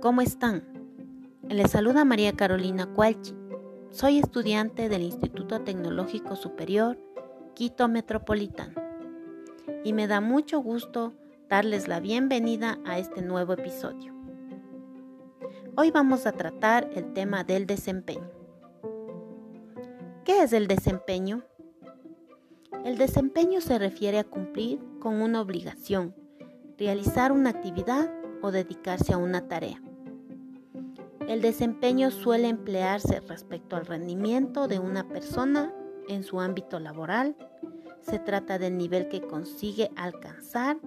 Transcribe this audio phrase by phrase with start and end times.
[0.00, 0.64] ¿cómo están?
[1.48, 3.34] Les saluda María Carolina Cualchi.
[3.90, 6.98] Soy estudiante del Instituto Tecnológico Superior
[7.54, 8.80] Quito Metropolitano
[9.84, 11.12] y me da mucho gusto
[11.50, 14.14] darles la bienvenida a este nuevo episodio.
[15.76, 18.30] Hoy vamos a tratar el tema del desempeño.
[20.24, 21.42] ¿Qué es el desempeño?
[22.86, 26.14] El desempeño se refiere a cumplir con una obligación,
[26.78, 28.10] realizar una actividad
[28.40, 29.82] o dedicarse a una tarea.
[31.28, 35.72] El desempeño suele emplearse respecto al rendimiento de una persona
[36.08, 37.36] en su ámbito laboral.
[38.00, 40.78] Se trata del nivel que consigue alcanzar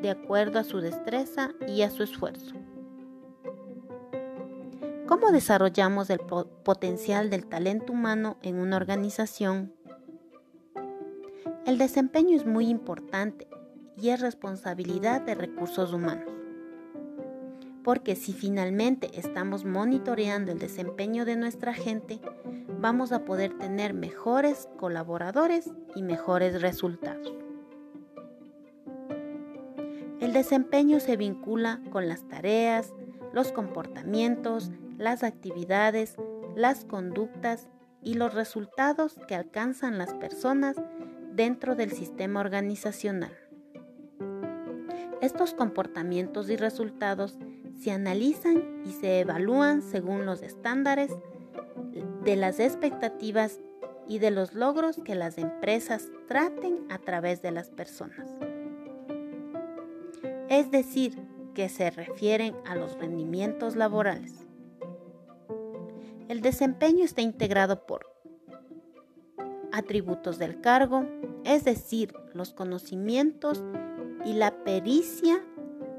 [0.00, 2.56] de acuerdo a su destreza y a su esfuerzo.
[5.06, 9.74] ¿Cómo desarrollamos el potencial del talento humano en una organización?
[11.66, 13.46] El desempeño es muy importante
[13.96, 16.41] y es responsabilidad de recursos humanos
[17.84, 22.20] porque si finalmente estamos monitoreando el desempeño de nuestra gente,
[22.80, 27.32] vamos a poder tener mejores colaboradores y mejores resultados.
[30.20, 32.94] El desempeño se vincula con las tareas,
[33.32, 36.16] los comportamientos, las actividades,
[36.54, 37.68] las conductas
[38.02, 40.76] y los resultados que alcanzan las personas
[41.32, 43.36] dentro del sistema organizacional.
[45.20, 47.38] Estos comportamientos y resultados
[47.80, 51.10] se analizan y se evalúan según los estándares
[52.24, 53.60] de las expectativas
[54.08, 58.28] y de los logros que las empresas traten a través de las personas.
[60.48, 61.18] Es decir,
[61.54, 64.32] que se refieren a los rendimientos laborales.
[66.28, 68.06] El desempeño está integrado por
[69.72, 71.06] atributos del cargo,
[71.44, 73.62] es decir, los conocimientos
[74.24, 75.44] y la pericia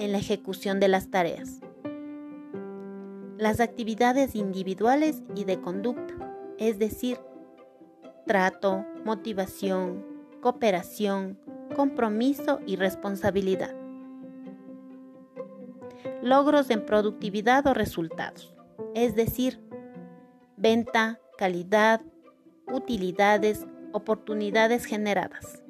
[0.00, 1.60] en la ejecución de las tareas
[3.40, 6.14] las actividades individuales y de conducta,
[6.58, 7.18] es decir,
[8.26, 10.04] trato, motivación,
[10.42, 11.38] cooperación,
[11.74, 13.74] compromiso y responsabilidad.
[16.22, 18.54] Logros en productividad o resultados,
[18.94, 19.58] es decir,
[20.58, 22.02] venta, calidad,
[22.70, 25.62] utilidades, oportunidades generadas.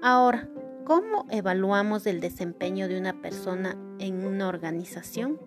[0.00, 0.48] Ahora,
[0.86, 5.40] ¿Cómo evaluamos el desempeño de una persona en una organización?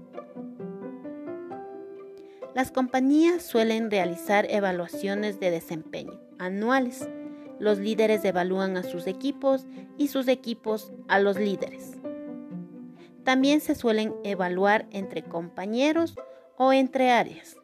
[2.54, 7.08] Las compañías suelen realizar evaluaciones de desempeño anuales.
[7.58, 9.66] Los líderes evalúan a sus equipos
[9.98, 11.94] y sus equipos a los líderes.
[13.24, 16.16] También se suelen evaluar entre compañeros
[16.58, 17.59] o entre áreas.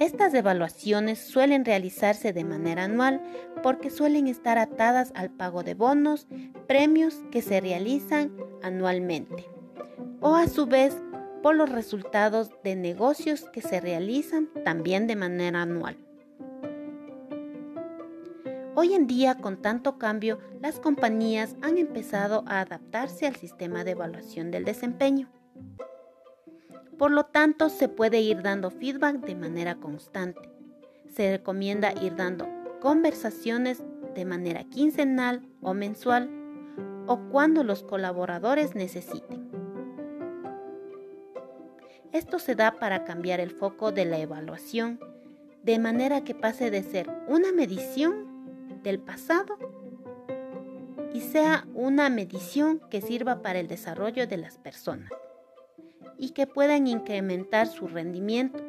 [0.00, 3.20] Estas evaluaciones suelen realizarse de manera anual
[3.62, 6.26] porque suelen estar atadas al pago de bonos,
[6.66, 9.44] premios que se realizan anualmente,
[10.22, 10.96] o a su vez
[11.42, 15.98] por los resultados de negocios que se realizan también de manera anual.
[18.76, 23.90] Hoy en día, con tanto cambio, las compañías han empezado a adaptarse al sistema de
[23.90, 25.28] evaluación del desempeño.
[27.00, 30.50] Por lo tanto, se puede ir dando feedback de manera constante.
[31.08, 32.46] Se recomienda ir dando
[32.78, 33.82] conversaciones
[34.14, 36.28] de manera quincenal o mensual
[37.06, 39.50] o cuando los colaboradores necesiten.
[42.12, 45.00] Esto se da para cambiar el foco de la evaluación
[45.62, 49.56] de manera que pase de ser una medición del pasado
[51.14, 55.10] y sea una medición que sirva para el desarrollo de las personas
[56.20, 58.62] y que puedan incrementar su rendimiento.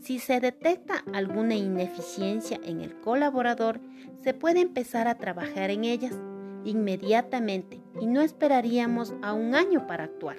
[0.00, 3.80] Si se detecta alguna ineficiencia en el colaborador,
[4.22, 6.14] se puede empezar a trabajar en ellas
[6.64, 10.38] inmediatamente y no esperaríamos a un año para actuar.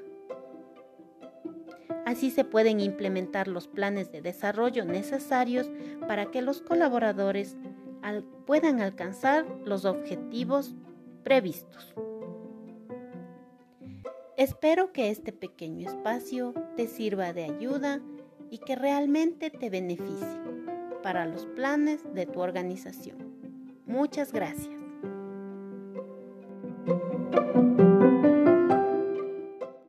[2.06, 5.70] Así se pueden implementar los planes de desarrollo necesarios
[6.08, 7.58] para que los colaboradores
[8.46, 10.76] puedan alcanzar los objetivos
[11.24, 11.94] previstos.
[14.38, 18.02] Espero que este pequeño espacio te sirva de ayuda
[18.50, 20.42] y que realmente te beneficie
[21.04, 23.18] para los planes de tu organización.
[23.86, 24.74] Muchas gracias.